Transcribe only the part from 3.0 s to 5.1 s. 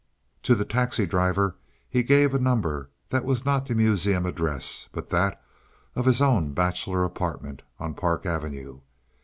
that was not the Museum address, but